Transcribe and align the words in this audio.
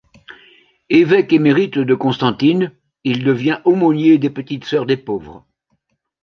Évêque 0.89 1.31
émérite 1.31 1.77
de 1.77 1.93
Constantine, 1.93 2.71
il 3.03 3.23
devient 3.23 3.61
aumônier 3.65 4.17
des 4.17 4.31
Petites 4.31 4.65
sœurs 4.65 4.87
des 4.87 4.97
pauvres. 4.97 5.45